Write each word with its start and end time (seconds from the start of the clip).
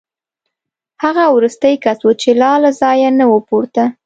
هغه 1.03 1.23
وروستی 1.35 1.73
کس 1.83 1.99
و 2.03 2.09
چې 2.21 2.29
لا 2.41 2.53
له 2.63 2.71
ځایه 2.81 3.09
نه 3.19 3.25
و 3.31 3.35
پورته 3.47 3.83